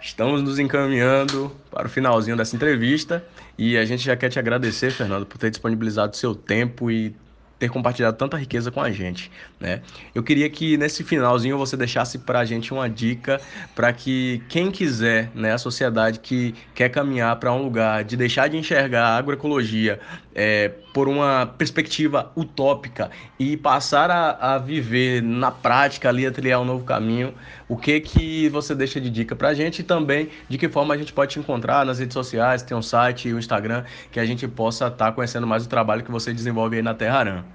Estamos 0.02 0.42
nos 0.42 0.60
encaminhando 0.60 1.52
para 1.70 1.88
o 1.88 1.90
finalzinho 1.90 2.38
dessa 2.38 2.56
entrevista 2.56 3.26
e 3.58 3.78
a 3.78 3.84
gente 3.84 4.04
já 4.04 4.16
quer 4.16 4.30
te 4.30 4.40
agradecer, 4.40 4.92
Fernando, 4.92 5.26
por 5.26 5.38
ter 5.38 5.50
disponibilizado 5.50 6.16
seu 6.16 6.34
tempo 6.34 6.90
e 6.90 7.14
ter 7.60 7.70
compartilhado 7.70 8.16
tanta 8.16 8.38
riqueza 8.38 8.72
com 8.72 8.80
a 8.80 8.90
gente, 8.90 9.30
né? 9.60 9.82
Eu 10.16 10.24
queria 10.24 10.50
que 10.50 10.78
nesse 10.78 11.04
finalzinho 11.04 11.58
você 11.58 11.76
deixasse 11.76 12.18
para 12.18 12.40
a 12.40 12.46
gente 12.46 12.74
uma 12.74 12.90
dica 12.90 13.42
para 13.76 13.92
que 13.92 14.42
quem 14.48 14.72
quiser, 14.72 15.30
né, 15.36 15.52
a 15.52 15.58
sociedade 15.58 16.20
que 16.20 16.56
quer 16.74 16.88
caminhar 16.88 17.36
para 17.36 17.52
um 17.52 17.62
lugar 17.62 18.06
de 18.06 18.16
deixar 18.16 18.48
de 18.48 18.56
enxergar 18.56 19.08
a 19.10 19.18
agroecologia 19.18 20.00
é, 20.42 20.70
por 20.94 21.10
uma 21.10 21.46
perspectiva 21.58 22.32
utópica 22.34 23.12
e 23.38 23.58
passar 23.58 24.10
a, 24.10 24.56
a, 24.56 24.58
viver 24.58 25.22
na 25.22 25.52
prática 25.52 26.08
ali, 26.08 26.26
a 26.26 26.32
trilhar 26.32 26.62
um 26.62 26.64
novo 26.64 26.86
caminho, 26.86 27.36
o 27.68 27.76
que 27.76 28.00
que 28.00 28.48
você 28.48 28.74
deixa 28.74 29.02
de 29.02 29.10
dica 29.10 29.36
para 29.36 29.50
a 29.50 29.54
gente 29.54 29.80
e 29.80 29.84
também 29.84 30.30
de 30.48 30.58
que 30.58 30.70
forma 30.70 30.94
a 30.94 30.98
gente 30.98 31.12
pode 31.12 31.34
te 31.34 31.40
encontrar 31.40 31.86
nas 31.86 32.00
redes 32.00 32.14
sociais, 32.14 32.64
tem 32.64 32.78
um 32.78 32.82
site, 32.82 33.34
o 33.34 33.36
um 33.36 33.40
Instagram, 33.40 33.84
que 34.14 34.18
a 34.18 34.26
gente 34.26 34.48
possa 34.48 34.88
estar 34.88 35.08
tá 35.08 35.12
conhecendo 35.12 35.46
mais 35.46 35.66
o 35.66 35.68
trabalho 35.68 36.06
que 36.06 36.12
você 36.12 36.34
desenvolve 36.34 36.78
aí 36.78 36.82
na 36.82 36.94
Terra 36.94 37.20
Arã. 37.20 37.46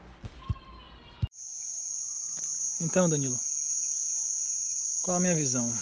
Então, 2.82 3.08
Danilo, 3.08 3.40
qual 5.00 5.16
a 5.16 5.20
minha 5.20 5.34
visão? 5.34 5.72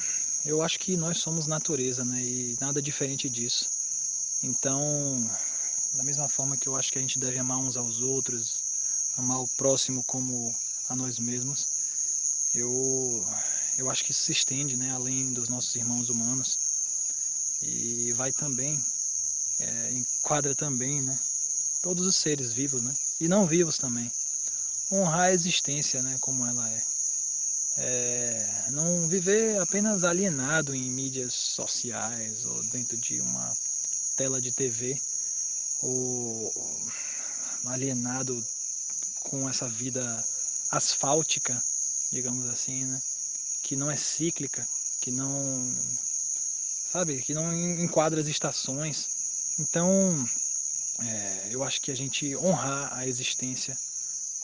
Eu 0.45 0.63
acho 0.63 0.79
que 0.79 0.97
nós 0.97 1.19
somos 1.19 1.49
natureza, 1.49 2.05
né? 2.05 2.21
E 2.23 2.57
nada 2.61 2.81
diferente 2.81 3.29
disso. 3.29 3.69
Então, 4.45 5.19
da 5.95 6.03
mesma 6.03 6.29
forma 6.29 6.57
que 6.57 6.69
eu 6.69 6.77
acho 6.77 6.93
que 6.93 6.99
a 6.99 7.01
gente 7.01 7.19
deve 7.19 7.39
amar 7.39 7.59
uns 7.59 7.77
aos 7.77 8.01
outros, 8.01 8.65
amar 9.17 9.41
o 9.41 9.49
próximo 9.49 10.03
como 10.05 10.55
a 10.89 10.97
nós 10.97 11.19
mesmos, 11.19 11.69
eu, 12.55 13.27
eu 13.79 13.91
acho 13.91 14.05
que 14.05 14.11
isso 14.11 14.25
se 14.25 14.33
estende, 14.33 14.77
né? 14.77 14.91
Além 14.93 15.33
dos 15.33 15.49
nossos 15.49 15.75
irmãos 15.75 16.09
humanos. 16.09 16.59
E 17.63 18.13
vai 18.13 18.33
também, 18.33 18.83
é, 19.61 19.93
enquadra 19.93 20.55
também, 20.55 21.03
né? 21.03 21.19
Todos 21.83 22.07
os 22.07 22.17
seres 22.17 22.53
vivos, 22.53 22.83
né? 22.83 22.95
E 23.21 23.29
não 23.29 23.47
vivos 23.47 23.79
também. 23.79 24.11
Honrar 24.91 25.27
a 25.27 25.33
existência, 25.33 26.03
né? 26.03 26.17
Como 26.21 26.47
ela 26.47 26.69
é 26.69 26.83
é, 27.77 28.67
não 28.71 29.09
viver 29.09 29.59
apenas 29.61 30.05
alienado 30.05 30.75
em 30.75 30.91
mídias 30.91 31.33
sociais 31.33 32.45
ou 32.45 32.63
dentro 32.65 32.97
de 32.97 33.21
uma 33.21 33.57
tela 34.17 34.41
de 34.41 34.53
TV 34.53 35.01
ou 35.83 36.53
alienado 37.67 38.43
com 39.21 39.49
essa 39.49 39.69
vida 39.69 40.25
asfáltica, 40.71 41.62
digamos 42.11 42.49
assim, 42.49 42.85
né? 42.85 43.03
que 43.62 43.77
não 43.77 43.91
é 43.91 43.97
cíclica, 43.97 44.67
que 45.01 45.11
não 45.11 45.77
sabe, 46.93 47.21
que 47.23 47.35
não 47.35 47.53
enquadra 47.81 48.21
as 48.21 48.27
estações. 48.27 49.09
Então, 49.59 50.29
é, 50.99 51.49
eu 51.51 51.62
acho 51.62 51.81
que 51.81 51.91
a 51.91 51.97
gente 51.97 52.37
honrar 52.37 52.93
a 52.97 53.07
existência 53.07 53.77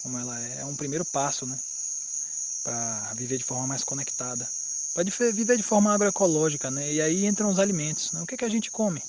como 0.02 0.18
ela 0.18 0.40
é, 0.40 0.61
é 0.61 0.64
um 0.64 0.76
primeiro 0.76 1.04
passo, 1.04 1.47
né? 1.47 1.59
para 2.62 3.14
viver 3.14 3.38
de 3.38 3.45
forma 3.45 3.66
mais 3.66 3.85
conectada, 3.85 4.49
para 4.95 5.04
viver 5.33 5.57
de 5.57 5.62
forma 5.62 5.92
agroecológica, 5.92 6.71
né? 6.71 6.92
E 6.92 7.00
aí 7.00 7.25
entram 7.25 7.50
os 7.50 7.59
alimentos. 7.59 8.12
Né? 8.12 8.21
O 8.21 8.26
que, 8.26 8.37
que 8.37 8.45
a 8.45 8.49
gente 8.49 8.71
come? 8.71 9.02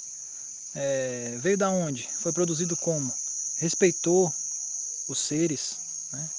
É, 0.75 1.37
veio 1.39 1.57
da 1.57 1.69
onde? 1.69 2.07
Foi 2.19 2.31
produzido 2.31 2.77
como? 2.77 3.13
Respeitou 3.57 4.33
os 5.07 5.19
seres, 5.19 5.77
né? 6.11 6.29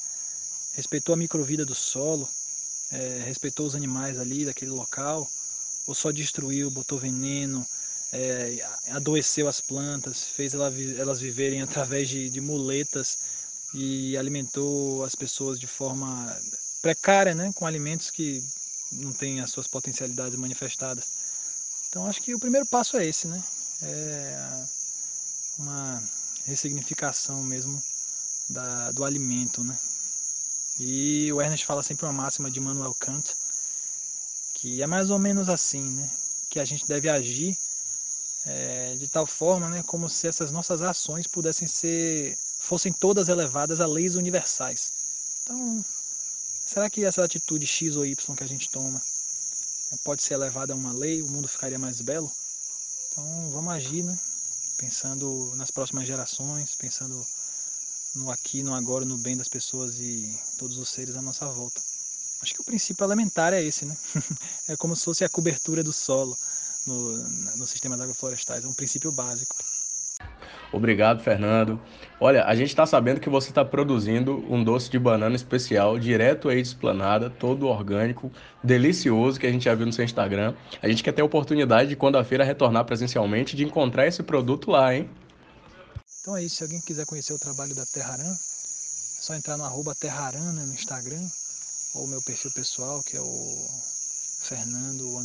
respeitou 0.74 1.12
a 1.12 1.16
microvida 1.16 1.64
do 1.64 1.74
solo, 1.74 2.28
é, 2.92 3.22
respeitou 3.24 3.66
os 3.66 3.74
animais 3.74 4.18
ali 4.18 4.44
daquele 4.44 4.70
local, 4.70 5.28
ou 5.86 5.94
só 5.94 6.10
destruiu, 6.10 6.70
botou 6.70 6.98
veneno, 6.98 7.66
é, 8.12 8.64
adoeceu 8.88 9.48
as 9.48 9.60
plantas, 9.60 10.24
fez 10.24 10.54
elas 10.54 11.20
viverem 11.20 11.62
através 11.62 12.08
de, 12.08 12.30
de 12.30 12.40
muletas 12.40 13.18
e 13.74 14.16
alimentou 14.16 15.04
as 15.04 15.14
pessoas 15.14 15.58
de 15.58 15.66
forma 15.66 16.36
precária, 16.82 17.34
né, 17.34 17.52
com 17.54 17.66
alimentos 17.66 18.10
que 18.10 18.42
não 18.92 19.12
têm 19.12 19.40
as 19.40 19.50
suas 19.50 19.66
potencialidades 19.66 20.38
manifestadas. 20.38 21.04
Então 21.88 22.06
acho 22.06 22.22
que 22.22 22.34
o 22.34 22.38
primeiro 22.38 22.66
passo 22.66 22.96
é 22.96 23.06
esse, 23.06 23.26
né? 23.26 23.42
É 23.82 24.64
uma 25.58 26.02
ressignificação 26.44 27.42
mesmo 27.42 27.82
da, 28.48 28.90
do 28.90 29.04
alimento, 29.04 29.62
né? 29.62 29.78
E 30.78 31.32
o 31.32 31.40
Ernest 31.40 31.66
fala 31.66 31.82
sempre 31.82 32.06
uma 32.06 32.12
máxima 32.12 32.50
de 32.50 32.60
Manuel 32.60 32.94
Kant, 32.94 33.36
que 34.54 34.82
é 34.82 34.86
mais 34.86 35.10
ou 35.10 35.18
menos 35.18 35.48
assim, 35.48 35.82
né? 35.82 36.10
Que 36.48 36.58
a 36.58 36.64
gente 36.64 36.86
deve 36.86 37.08
agir 37.08 37.56
é, 38.46 38.96
de 38.96 39.08
tal 39.08 39.26
forma, 39.26 39.68
né, 39.68 39.82
como 39.82 40.08
se 40.08 40.26
essas 40.26 40.50
nossas 40.50 40.80
ações 40.80 41.26
pudessem 41.26 41.68
ser, 41.68 42.38
fossem 42.58 42.92
todas 42.92 43.28
elevadas 43.28 43.80
a 43.80 43.86
leis 43.86 44.14
universais. 44.14 44.92
Então, 45.42 45.84
Será 46.70 46.88
que 46.88 47.04
essa 47.04 47.24
atitude 47.24 47.66
X 47.66 47.96
ou 47.96 48.06
Y 48.06 48.36
que 48.36 48.44
a 48.44 48.46
gente 48.46 48.70
toma 48.70 49.02
pode 50.04 50.22
ser 50.22 50.34
elevada 50.34 50.72
a 50.72 50.76
uma 50.76 50.92
lei, 50.92 51.20
o 51.20 51.28
mundo 51.28 51.48
ficaria 51.48 51.80
mais 51.80 52.00
belo? 52.00 52.30
Então 53.10 53.50
vamos 53.50 53.72
agir, 53.72 54.04
né? 54.04 54.16
Pensando 54.76 55.52
nas 55.56 55.70
próximas 55.70 56.06
gerações, 56.06 56.74
pensando 56.76 57.26
no 58.14 58.30
aqui, 58.30 58.62
no 58.62 58.72
agora, 58.72 59.04
no 59.04 59.18
bem 59.18 59.36
das 59.36 59.48
pessoas 59.48 59.98
e 59.98 60.38
todos 60.56 60.78
os 60.78 60.88
seres 60.88 61.16
à 61.16 61.22
nossa 61.22 61.46
volta. 61.46 61.80
Acho 62.40 62.54
que 62.54 62.60
o 62.60 62.64
princípio 62.64 63.04
elementar 63.04 63.52
é 63.52 63.62
esse, 63.62 63.84
né? 63.84 63.96
é 64.68 64.76
como 64.76 64.94
se 64.94 65.04
fosse 65.04 65.24
a 65.24 65.28
cobertura 65.28 65.82
do 65.82 65.92
solo 65.92 66.38
no, 66.86 67.18
no 67.56 67.66
sistema 67.66 67.94
agroflorestais, 67.94 68.64
é 68.64 68.68
um 68.68 68.72
princípio 68.72 69.12
básico. 69.12 69.56
Obrigado, 70.72 71.22
Fernando. 71.22 71.80
Olha, 72.20 72.44
a 72.44 72.54
gente 72.54 72.68
está 72.68 72.86
sabendo 72.86 73.20
que 73.20 73.28
você 73.28 73.48
está 73.48 73.64
produzindo 73.64 74.44
um 74.48 74.62
doce 74.62 74.88
de 74.90 74.98
banana 74.98 75.34
especial, 75.34 75.98
direto 75.98 76.48
aí 76.48 76.62
de 76.62 76.68
esplanada, 76.68 77.28
todo 77.28 77.66
orgânico, 77.66 78.30
delicioso, 78.62 79.40
que 79.40 79.46
a 79.46 79.50
gente 79.50 79.64
já 79.64 79.74
viu 79.74 79.86
no 79.86 79.92
seu 79.92 80.04
Instagram. 80.04 80.54
A 80.80 80.88
gente 80.88 81.02
quer 81.02 81.12
ter 81.12 81.22
a 81.22 81.24
oportunidade 81.24 81.88
de, 81.88 81.96
quando 81.96 82.16
a 82.16 82.24
feira 82.24 82.44
retornar 82.44 82.84
presencialmente, 82.84 83.56
de 83.56 83.64
encontrar 83.64 84.06
esse 84.06 84.22
produto 84.22 84.70
lá, 84.70 84.94
hein? 84.94 85.10
Então 86.20 86.36
é 86.36 86.44
isso. 86.44 86.56
Se 86.56 86.62
alguém 86.62 86.80
quiser 86.80 87.06
conhecer 87.06 87.32
o 87.32 87.38
trabalho 87.38 87.74
da 87.74 87.84
Terraran, 87.86 88.32
é 88.32 88.36
só 89.22 89.34
entrar 89.34 89.56
no 89.56 89.64
arroba 89.64 89.94
Terraran 89.94 90.52
né, 90.52 90.64
no 90.66 90.74
Instagram, 90.74 91.26
ou 91.94 92.06
meu 92.06 92.22
perfil 92.22 92.52
pessoal, 92.52 93.02
que 93.02 93.16
é 93.16 93.20
o 93.20 93.68
Fernando 94.40 95.20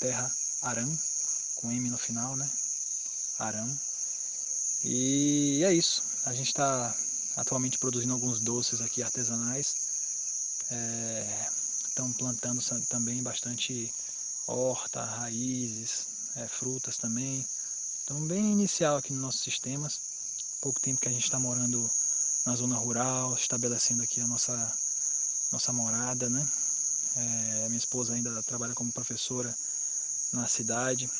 Terra 0.00 0.30
Aran, 0.62 0.88
com 1.56 1.70
M 1.70 1.90
no 1.90 1.98
final, 1.98 2.36
né? 2.36 2.48
Aran. 3.38 3.87
E 4.84 5.62
é 5.64 5.72
isso. 5.72 6.02
A 6.24 6.32
gente 6.32 6.48
está 6.48 6.94
atualmente 7.36 7.78
produzindo 7.78 8.12
alguns 8.12 8.40
doces 8.40 8.80
aqui 8.80 9.02
artesanais. 9.02 9.76
Estão 11.88 12.10
é, 12.10 12.12
plantando 12.12 12.62
também 12.88 13.22
bastante 13.22 13.92
horta, 14.46 15.04
raízes, 15.04 16.06
é, 16.36 16.46
frutas 16.46 16.96
também. 16.96 17.44
Então 18.04 18.20
bem 18.26 18.52
inicial 18.52 18.96
aqui 18.96 19.12
nos 19.12 19.22
nossos 19.22 19.40
sistemas. 19.40 20.00
Pouco 20.60 20.80
tempo 20.80 21.00
que 21.00 21.08
a 21.08 21.12
gente 21.12 21.24
está 21.24 21.38
morando 21.38 21.90
na 22.44 22.56
zona 22.56 22.76
rural, 22.76 23.34
estabelecendo 23.34 24.02
aqui 24.02 24.20
a 24.20 24.26
nossa, 24.26 24.72
nossa 25.52 25.72
morada, 25.72 26.28
né? 26.28 26.46
É, 27.16 27.66
minha 27.68 27.78
esposa 27.78 28.14
ainda 28.14 28.42
trabalha 28.42 28.74
como 28.74 28.92
professora 28.92 29.54
na 30.32 30.46
cidade. 30.46 31.10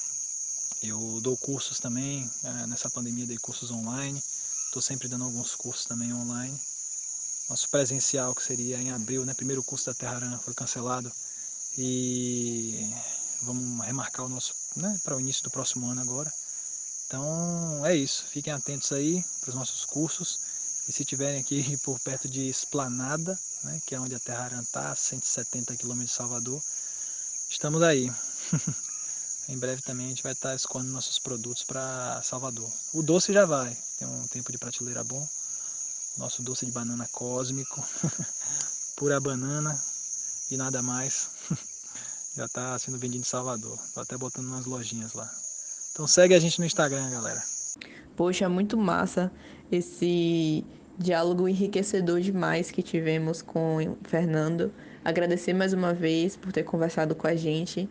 Eu 0.82 1.20
dou 1.20 1.36
cursos 1.36 1.80
também, 1.80 2.30
é, 2.44 2.66
nessa 2.66 2.88
pandemia 2.88 3.26
dei 3.26 3.38
cursos 3.38 3.70
online, 3.70 4.22
estou 4.66 4.80
sempre 4.80 5.08
dando 5.08 5.24
alguns 5.24 5.54
cursos 5.54 5.84
também 5.84 6.12
online. 6.12 6.58
Nosso 7.48 7.68
presencial, 7.68 8.34
que 8.34 8.42
seria 8.42 8.78
em 8.78 8.90
abril, 8.90 9.24
né? 9.24 9.34
Primeiro 9.34 9.62
curso 9.62 9.86
da 9.86 9.94
Terra 9.94 10.16
Arana 10.16 10.38
foi 10.38 10.54
cancelado 10.54 11.10
e 11.76 12.92
vamos 13.42 13.84
remarcar 13.86 14.26
o 14.26 14.28
nosso, 14.28 14.54
né, 14.76 15.00
para 15.04 15.16
o 15.16 15.20
início 15.20 15.42
do 15.44 15.50
próximo 15.50 15.86
ano 15.88 16.00
agora. 16.00 16.32
Então 17.06 17.86
é 17.86 17.96
isso, 17.96 18.24
fiquem 18.24 18.52
atentos 18.52 18.92
aí 18.92 19.24
para 19.40 19.50
os 19.50 19.54
nossos 19.54 19.84
cursos 19.84 20.40
e 20.88 20.92
se 20.92 21.04
tiverem 21.04 21.40
aqui 21.40 21.76
por 21.84 21.98
perto 22.00 22.28
de 22.28 22.48
Esplanada, 22.48 23.38
né, 23.64 23.80
que 23.86 23.94
é 23.94 24.00
onde 24.00 24.14
a 24.14 24.20
Terra 24.20 24.44
Arana 24.44 24.62
está, 24.62 24.94
170 24.94 25.76
km 25.76 26.00
de 26.00 26.08
Salvador, 26.08 26.62
estamos 27.48 27.82
aí. 27.82 28.12
Em 29.48 29.58
breve 29.58 29.80
também 29.80 30.06
a 30.06 30.08
gente 30.10 30.22
vai 30.22 30.32
estar 30.32 30.54
escolhendo 30.54 30.92
nossos 30.92 31.18
produtos 31.18 31.64
para 31.64 32.20
Salvador. 32.22 32.70
O 32.92 33.02
doce 33.02 33.32
já 33.32 33.46
vai, 33.46 33.74
tem 33.98 34.06
um 34.06 34.26
tempo 34.26 34.52
de 34.52 34.58
prateleira 34.58 35.02
bom. 35.02 35.26
Nosso 36.18 36.42
doce 36.42 36.66
de 36.66 36.72
banana 36.72 37.08
cósmico, 37.10 37.82
pura 38.94 39.18
banana 39.18 39.80
e 40.50 40.56
nada 40.56 40.82
mais. 40.82 41.30
já 42.36 42.44
está 42.44 42.78
sendo 42.78 42.98
vendido 42.98 43.22
em 43.22 43.24
Salvador. 43.24 43.78
Estou 43.86 44.02
até 44.02 44.18
botando 44.18 44.46
umas 44.46 44.66
lojinhas 44.66 45.14
lá. 45.14 45.28
Então 45.92 46.06
segue 46.06 46.34
a 46.34 46.38
gente 46.38 46.58
no 46.58 46.66
Instagram, 46.66 47.10
galera. 47.10 47.42
Poxa, 48.16 48.48
muito 48.48 48.76
massa 48.76 49.32
esse 49.72 50.64
diálogo 50.98 51.48
enriquecedor 51.48 52.20
demais 52.20 52.70
que 52.70 52.82
tivemos 52.82 53.40
com 53.40 53.76
o 53.78 53.98
Fernando. 54.02 54.72
Agradecer 55.04 55.54
mais 55.54 55.72
uma 55.72 55.94
vez 55.94 56.36
por 56.36 56.52
ter 56.52 56.64
conversado 56.64 57.14
com 57.14 57.26
a 57.26 57.34
gente. 57.34 57.88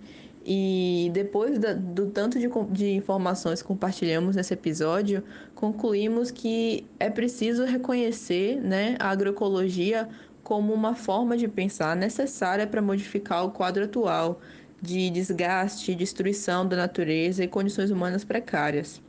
E 0.50 1.12
depois 1.14 1.60
da, 1.60 1.74
do 1.74 2.06
tanto 2.06 2.40
de, 2.40 2.48
de 2.72 2.94
informações 2.94 3.62
que 3.62 3.68
compartilhamos 3.68 4.38
nesse 4.38 4.54
episódio, 4.54 5.22
concluímos 5.54 6.32
que 6.32 6.88
é 6.98 7.10
preciso 7.10 7.66
reconhecer 7.66 8.56
né, 8.62 8.96
a 8.98 9.10
agroecologia 9.10 10.08
como 10.44 10.74
uma 10.74 10.96
forma 10.96 11.36
de 11.36 11.50
pensar 11.50 11.98
necessária 11.98 12.66
para 12.66 12.82
modificar 12.82 13.44
o 13.44 13.52
quadro 13.52 13.84
atual 13.84 14.40
de 14.82 15.10
desgaste, 15.10 15.94
destruição 15.94 16.66
da 16.66 16.78
natureza 16.78 17.44
e 17.44 17.48
condições 17.50 17.92
humanas 17.92 18.24
precárias. 18.24 19.02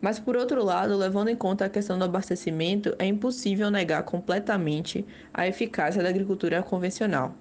Mas, 0.00 0.18
por 0.18 0.36
outro 0.36 0.64
lado, 0.64 0.96
levando 0.96 1.28
em 1.28 1.36
conta 1.36 1.64
a 1.64 1.68
questão 1.68 1.96
do 1.96 2.04
abastecimento, 2.04 2.92
é 2.98 3.06
impossível 3.06 3.70
negar 3.70 4.02
completamente 4.02 5.06
a 5.32 5.46
eficácia 5.46 6.02
da 6.02 6.08
agricultura 6.08 6.60
convencional. 6.60 7.36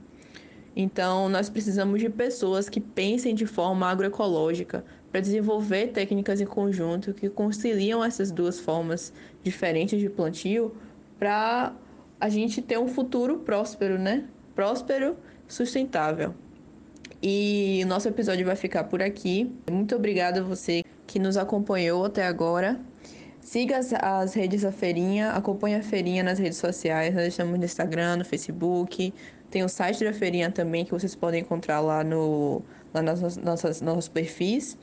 Então, 0.76 1.28
nós 1.28 1.50
precisamos 1.50 2.00
de 2.00 2.10
pessoas 2.10 2.70
que 2.70 2.80
pensem 2.80 3.36
de 3.36 3.46
forma 3.46 3.88
agroecológica 3.88 4.86
para 5.12 5.20
desenvolver 5.20 5.88
técnicas 5.88 6.40
em 6.40 6.46
conjunto 6.46 7.14
que 7.14 7.30
conciliam 7.30 8.04
essas 8.04 8.32
duas 8.32 8.60
formas 8.60 9.12
diferentes 9.44 10.00
de 10.00 10.10
plantio 10.10 10.74
para 11.20 11.76
a 12.20 12.30
gente 12.30 12.62
ter 12.62 12.80
um 12.80 12.88
futuro 12.88 13.40
próspero, 13.40 14.00
né? 14.00 14.26
Próspero, 14.56 15.18
sustentável. 15.48 16.34
E 17.22 17.84
nosso 17.86 18.08
episódio 18.08 18.46
vai 18.46 18.56
ficar 18.56 18.86
por 18.86 19.02
aqui. 19.02 19.54
Muito 19.70 19.96
obrigada 19.96 20.40
a 20.40 20.44
você 20.44 20.84
que 21.06 21.20
nos 21.20 21.36
acompanhou 21.36 22.06
até 22.06 22.26
agora. 22.26 22.80
Siga 23.42 23.80
as, 23.80 23.92
as, 23.92 24.34
redes 24.36 24.62
da 24.62 24.72
Feirinha, 24.72 25.32
acompanhe 25.32 25.76
a 25.76 25.82
Feirinha 25.82 26.24
nas 26.24 26.38
redes 26.38 26.60
sociais. 26.60 27.14
Nós 27.14 27.28
estamos 27.28 27.58
no 27.58 27.66
Instagram, 27.66 28.18
no 28.18 28.26
Facebook. 28.26 29.14
Tem 29.50 29.64
o 29.64 29.68
site 29.68 30.04
da 30.04 30.14
Feirinha 30.14 30.50
também 30.52 30.86
que 30.86 30.92
vocês 30.92 31.16
podem 31.16 31.42
encontrar 31.42 31.80
lá, 31.82 32.04
no, 32.04 32.62
lá 32.94 33.02
nas 33.02 33.38
nossas, 33.38 33.82
nossos 33.82 34.08
perfis. 34.08 34.78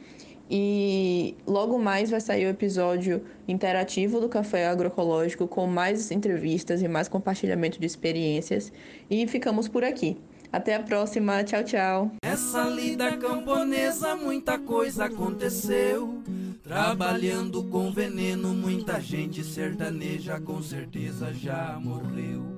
E 0.50 1.36
logo 1.46 1.78
mais 1.78 2.10
vai 2.10 2.20
sair 2.20 2.46
o 2.46 2.48
episódio 2.48 3.22
interativo 3.46 4.20
do 4.20 4.28
Café 4.28 4.66
Agroecológico 4.66 5.46
com 5.46 5.66
mais 5.66 6.10
entrevistas 6.10 6.82
e 6.82 6.88
mais 6.88 7.06
compartilhamento 7.06 7.78
de 7.78 7.86
experiências. 7.86 8.72
E 9.08 9.26
ficamos 9.26 9.68
por 9.68 9.84
aqui. 9.84 10.16
Até 10.52 10.76
a 10.76 10.82
próxima. 10.82 11.44
Tchau, 11.44 11.62
tchau. 11.62 12.12
Essa 12.22 12.64
lida 12.64 13.16
camponesa, 13.16 14.16
muita 14.16 14.58
coisa 14.58 15.04
aconteceu. 15.06 16.22
Trabalhando 16.62 17.64
com 17.64 17.90
veneno, 17.90 18.52
muita 18.54 19.00
gente 19.00 19.42
sertaneja 19.42 20.40
com 20.40 20.62
certeza 20.62 21.32
já 21.32 21.78
morreu. 21.80 22.57